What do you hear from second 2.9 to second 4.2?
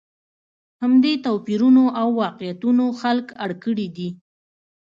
خلک اړ کړي دي.